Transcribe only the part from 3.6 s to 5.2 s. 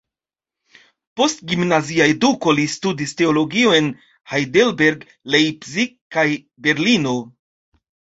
en Heidelberg,